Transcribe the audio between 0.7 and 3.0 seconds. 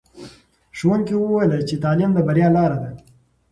ښوونکي وویل چې تعلیم د بریا لاره ده.